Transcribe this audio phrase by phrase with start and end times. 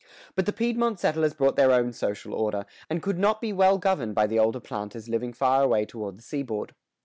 [0.33, 4.15] But the Piedmont settlers brought their own social order, and could not be well governed
[4.15, 6.73] by the older planters living far away toward the seaboard.